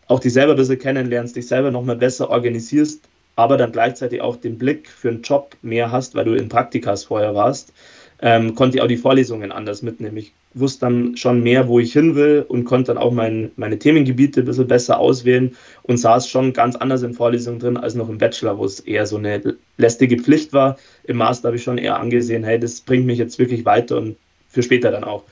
[0.08, 3.00] auch dich selber ein bisschen kennenlernst, dich selber nochmal besser organisierst,
[3.36, 7.04] aber dann gleichzeitig auch den Blick für einen Job mehr hast, weil du in Praktikas
[7.04, 7.72] vorher warst
[8.20, 10.16] ähm, konnte ich auch die Vorlesungen anders mitnehmen.
[10.16, 13.78] Ich wusste dann schon mehr, wo ich hin will und konnte dann auch mein, meine
[13.78, 18.08] Themengebiete ein bisschen besser auswählen und saß schon ganz anders in Vorlesungen drin als noch
[18.08, 20.78] im Bachelor, wo es eher so eine lästige Pflicht war.
[21.04, 24.16] Im Master habe ich schon eher angesehen, hey, das bringt mich jetzt wirklich weiter und
[24.48, 25.24] für später dann auch.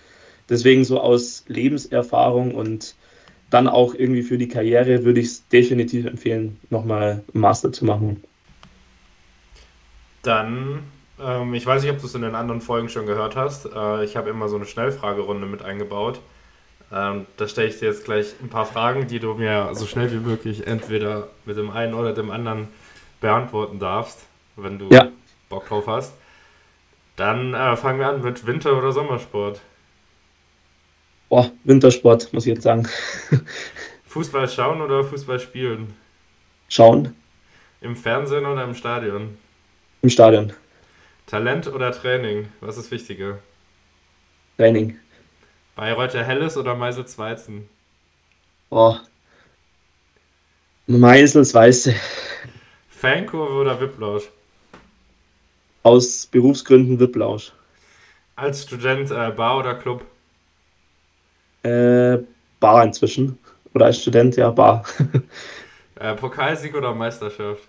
[0.50, 2.96] Deswegen so aus Lebenserfahrung und
[3.54, 8.22] dann auch irgendwie für die Karriere würde ich es definitiv empfehlen, nochmal Master zu machen.
[10.22, 10.80] Dann
[11.22, 13.66] ähm, ich weiß nicht, ob du es in den anderen Folgen schon gehört hast.
[13.66, 16.20] Äh, ich habe immer so eine Schnellfragerunde mit eingebaut.
[16.92, 20.10] Ähm, da stelle ich dir jetzt gleich ein paar Fragen, die du mir so schnell
[20.12, 22.68] wie möglich entweder mit dem einen oder dem anderen
[23.20, 25.08] beantworten darfst, wenn du ja.
[25.48, 26.12] Bock drauf hast.
[27.14, 29.60] Dann äh, fangen wir an mit Winter- oder Sommersport.
[31.34, 32.88] Boah, Wintersport, muss ich jetzt sagen.
[34.06, 35.92] Fußball schauen oder Fußball spielen?
[36.68, 37.16] Schauen.
[37.80, 39.36] Im Fernsehen oder im Stadion?
[40.02, 40.52] Im Stadion.
[41.26, 42.46] Talent oder Training?
[42.60, 43.40] Was ist wichtiger?
[44.58, 44.96] Training.
[45.74, 47.68] Bayreuther Helles oder Meisels Weizen?
[48.70, 48.94] Oh.
[50.86, 51.96] Meisels Weiße.
[52.90, 54.28] Fankurve oder Wipplausch?
[55.82, 57.50] Aus Berufsgründen Wipplausch.
[58.36, 60.06] Als Student äh, Bar oder Club?
[61.64, 62.18] Äh,
[62.60, 63.38] Bar inzwischen.
[63.74, 64.84] Oder als Student, ja, Bar.
[65.96, 67.62] äh, Pokalsieg oder Meisterschaft?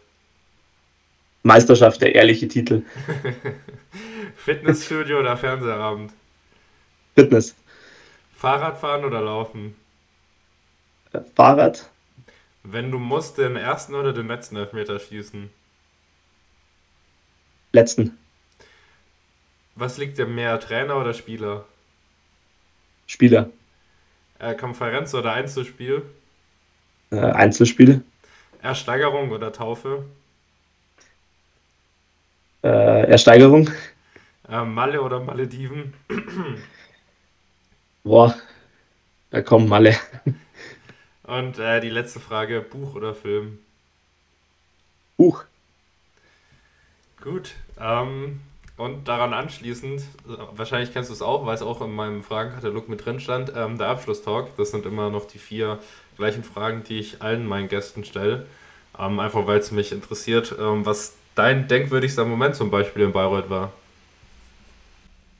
[1.43, 2.83] Meisterschaft, der ehrliche Titel.
[4.35, 6.11] Fitnessstudio oder Fernsehabend?
[7.15, 7.55] Fitness.
[8.35, 9.75] Fahrradfahren oder Laufen?
[11.13, 11.89] Äh, Fahrrad.
[12.63, 15.49] Wenn du musst, den ersten oder den letzten Elfmeter schießen?
[17.71, 18.17] Letzten.
[19.75, 21.65] Was liegt dir mehr, Trainer oder Spieler?
[23.07, 23.49] Spieler.
[24.39, 26.03] Äh, Konferenz oder Einzelspiel?
[27.11, 28.03] Äh, Einzelspiel.
[28.61, 30.05] Ersteigerung oder Taufe?
[32.65, 33.69] äh, Ersteigerung.
[34.49, 35.93] Äh, Malle oder Malediven?
[38.03, 38.35] Boah,
[39.29, 39.95] da kommen Malle.
[41.23, 43.59] Und äh, die letzte Frage: Buch oder Film?
[45.17, 45.45] Buch.
[47.21, 47.53] Gut.
[47.79, 48.41] Ähm,
[48.77, 50.03] und daran anschließend,
[50.55, 53.77] wahrscheinlich kennst du es auch, weil es auch in meinem Fragenkatalog mit drin stand, ähm,
[53.77, 54.55] der Abschlusstalk.
[54.57, 55.79] Das sind immer noch die vier
[56.17, 58.45] gleichen Fragen, die ich allen meinen Gästen stelle.
[58.99, 63.49] Ähm, einfach weil es mich interessiert, ähm, was dein denkwürdigster Moment zum Beispiel in Bayreuth
[63.49, 63.71] war?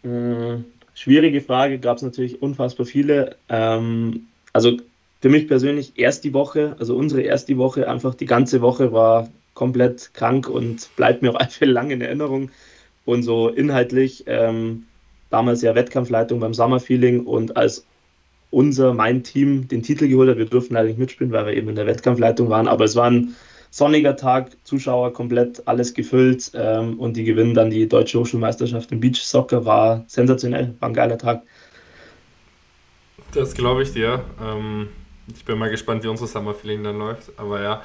[0.04, 3.36] Hm, schwierige Frage, gab es natürlich unfassbar viele.
[3.50, 4.78] Ähm, also
[5.22, 9.30] für mich persönlich erst die Woche, also unsere erste Woche, einfach die ganze Woche war
[9.54, 12.52] komplett krank und bleibt mir auch einfach lang in Erinnerung.
[13.06, 14.84] Und so inhaltlich, ähm,
[15.30, 17.86] damals ja Wettkampfleitung beim Summerfeeling und als
[18.52, 21.70] unser, mein Team den Titel geholt hat, wir durften leider nicht mitspielen, weil wir eben
[21.70, 23.36] in der Wettkampfleitung waren, aber es waren
[23.76, 29.02] sonniger Tag, Zuschauer komplett alles gefüllt ähm, und die gewinnen dann die deutsche Hochschulmeisterschaft im
[29.02, 29.66] Beach Soccer.
[29.66, 31.42] War sensationell, war ein geiler Tag.
[33.34, 34.24] Das glaube ich dir.
[34.42, 34.88] Ähm,
[35.36, 37.34] ich bin mal gespannt, wie unsere Summer Feeling dann läuft.
[37.36, 37.82] Aber ja,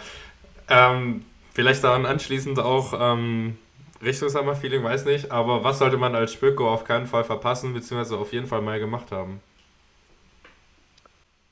[0.69, 3.57] ähm, vielleicht daran anschließend auch ähm,
[4.03, 5.31] Richtung Summer Feeling, weiß nicht.
[5.31, 8.79] Aber was sollte man als Spöko auf keinen Fall verpassen, beziehungsweise auf jeden Fall mal
[8.79, 9.41] gemacht haben?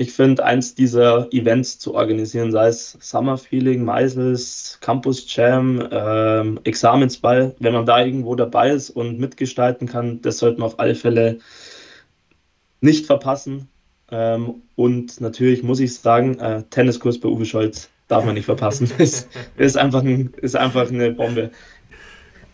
[0.01, 6.61] ich finde, eins dieser Events zu organisieren, sei es Summer Feeling, Meisels, Campus Jam, ähm,
[6.63, 10.95] Examensball, wenn man da irgendwo dabei ist und mitgestalten kann, das sollte man auf alle
[10.95, 11.41] Fälle
[12.81, 13.69] nicht verpassen.
[14.13, 18.89] Ähm, und natürlich muss ich sagen, äh, Tenniskurs bei Uwe Scholz darf man nicht verpassen.
[18.99, 21.51] ist, ist, einfach ein, ist einfach eine Bombe.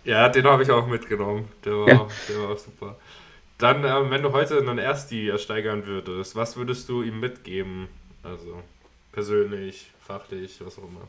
[0.05, 1.49] Ja, den habe ich auch mitgenommen.
[1.65, 2.09] Der war, ja.
[2.29, 2.97] der war auch super.
[3.59, 7.89] Dann, äh, wenn du heute einen Ersti ersteigern würdest, was würdest du ihm mitgeben?
[8.23, 8.63] Also
[9.13, 11.09] persönlich, fachlich, was auch immer.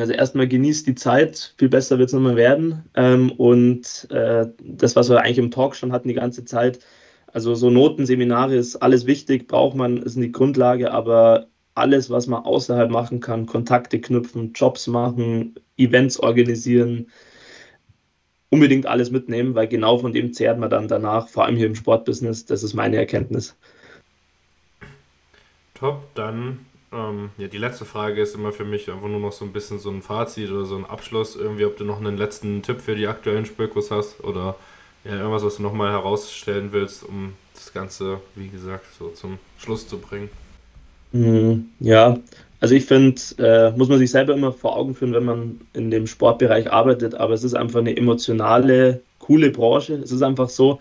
[0.00, 2.84] Also erstmal genießt die Zeit, viel besser wird es nochmal werden.
[2.94, 6.80] Ähm, und äh, das, was wir eigentlich im Talk schon hatten die ganze Zeit,
[7.32, 12.44] also so Notenseminare ist alles wichtig, braucht man, ist die Grundlage, aber alles, was man
[12.44, 17.08] außerhalb machen kann, Kontakte knüpfen, Jobs machen, Events organisieren,
[18.50, 21.74] unbedingt alles mitnehmen, weil genau von dem zehrt man dann danach, vor allem hier im
[21.74, 22.46] Sportbusiness.
[22.46, 23.56] Das ist meine Erkenntnis.
[25.74, 29.44] Top, dann ähm, ja, die letzte Frage ist immer für mich einfach nur noch so
[29.44, 32.62] ein bisschen so ein Fazit oder so ein Abschluss, irgendwie, ob du noch einen letzten
[32.62, 34.56] Tipp für die aktuellen Spökos hast oder
[35.04, 39.86] ja, irgendwas, was du nochmal herausstellen willst, um das Ganze, wie gesagt, so zum Schluss
[39.86, 40.30] zu bringen.
[41.12, 42.18] Mhm, ja,
[42.66, 45.92] also ich finde, äh, muss man sich selber immer vor Augen führen, wenn man in
[45.92, 49.94] dem Sportbereich arbeitet, aber es ist einfach eine emotionale, coole Branche.
[49.94, 50.80] Es ist einfach so.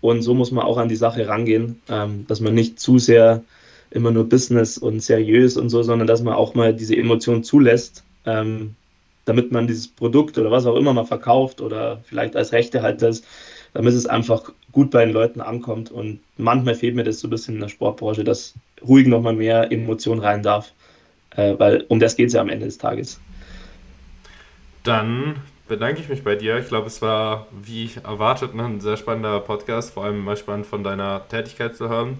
[0.00, 3.44] Und so muss man auch an die Sache rangehen, ähm, dass man nicht zu sehr
[3.90, 8.04] immer nur Business und seriös und so, sondern dass man auch mal diese Emotion zulässt,
[8.24, 8.74] ähm,
[9.26, 13.26] damit man dieses Produkt oder was auch immer man verkauft oder vielleicht als Rechtehalter ist,
[13.74, 15.90] damit es einfach gut bei den Leuten ankommt.
[15.90, 19.70] Und manchmal fehlt mir das so ein bisschen in der Sportbranche, dass ruhig nochmal mehr
[19.70, 20.72] Emotion rein darf
[21.38, 23.20] äh, weil um das geht es ja am Ende des Tages.
[24.82, 25.36] Dann
[25.68, 26.58] bedanke ich mich bei dir.
[26.58, 30.66] Ich glaube, es war, wie erwartet, ne, ein sehr spannender Podcast, vor allem mal spannend
[30.66, 32.18] von deiner Tätigkeit zu hören.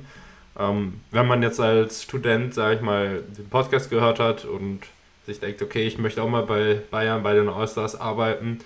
[0.58, 4.80] Ähm, wenn man jetzt als Student, sage ich mal, den Podcast gehört hat und
[5.26, 8.60] sich denkt, okay, ich möchte auch mal bei Bayern, bei den Allstars arbeiten,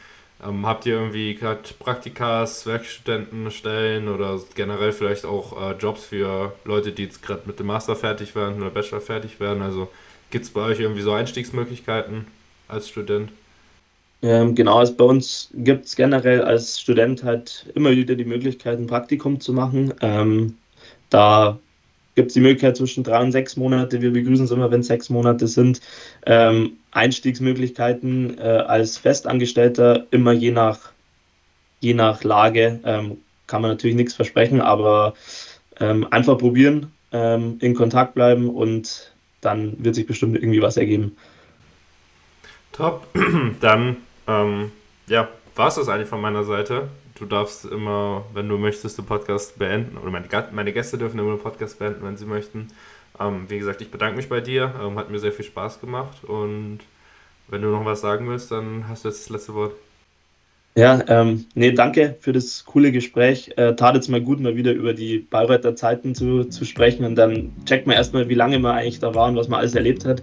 [0.45, 6.93] ähm, habt ihr irgendwie gerade Praktikas, Werkstudentenstellen oder generell vielleicht auch äh, Jobs für Leute,
[6.93, 9.63] die jetzt gerade mit dem Master fertig werden oder Bachelor fertig werden?
[9.63, 9.89] Also
[10.33, 12.25] Gibt es bei euch irgendwie so Einstiegsmöglichkeiten
[12.67, 13.31] als Student?
[14.23, 18.79] Ähm, genau, also bei uns gibt es generell als Student halt immer wieder die Möglichkeit,
[18.79, 19.93] ein Praktikum zu machen.
[20.01, 20.57] Ähm,
[21.11, 21.59] da
[22.15, 24.01] gibt es die Möglichkeit zwischen drei und sechs Monate.
[24.01, 25.83] Wir begrüßen es immer, wenn es sechs Monate sind.
[26.25, 30.93] Ähm, Einstiegsmöglichkeiten äh, als Festangestellter immer je nach,
[31.81, 32.81] je nach Lage.
[32.85, 33.19] Ähm,
[33.49, 35.13] kann man natürlich nichts versprechen, aber
[35.79, 39.13] ähm, einfach probieren, ähm, in Kontakt bleiben und
[39.43, 41.17] dann wird sich bestimmt irgendwie was ergeben.
[42.73, 43.07] Top.
[43.61, 44.73] Dann, ähm,
[45.07, 46.89] ja, war es das eigentlich von meiner Seite.
[47.17, 49.99] Du darfst immer, wenn du möchtest, den Podcast beenden.
[49.99, 52.69] Oder meine, meine Gäste dürfen immer den Podcast beenden, wenn sie möchten.
[53.21, 54.75] Ähm, wie gesagt, ich bedanke mich bei dir.
[54.81, 56.25] Ähm, hat mir sehr viel Spaß gemacht.
[56.25, 56.81] Und
[57.49, 59.75] wenn du noch was sagen willst, dann hast du jetzt das letzte Wort.
[60.75, 63.51] Ja, ähm, nee, danke für das coole Gespräch.
[63.57, 67.15] Äh, tat jetzt mal gut, mal wieder über die Bayreuther Zeiten zu, zu sprechen und
[67.17, 70.07] dann checkt man erstmal, wie lange man eigentlich da war und was man alles erlebt
[70.07, 70.23] hat.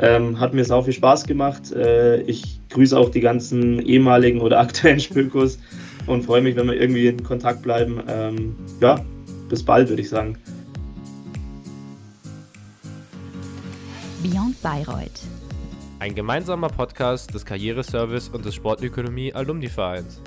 [0.00, 1.70] Ähm, hat mir sau viel Spaß gemacht.
[1.72, 5.58] Äh, ich grüße auch die ganzen ehemaligen oder aktuellen Spökos
[6.06, 8.02] und freue mich, wenn wir irgendwie in Kontakt bleiben.
[8.08, 9.04] Ähm, ja,
[9.48, 10.36] bis bald, würde ich sagen.
[14.24, 15.35] Beyond Bayreuth
[15.98, 20.20] ein gemeinsamer Podcast des Karriereservice und des Sportökonomie Alumni Vereins.